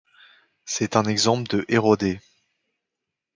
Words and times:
C'est 0.65 0.95
un 0.95 1.03
exemple 1.03 1.47
de 1.55 1.63
érodées. 1.67 2.19